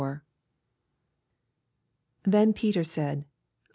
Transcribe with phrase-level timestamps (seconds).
[0.01, 0.21] 28
[2.25, 3.23] Then Peter said.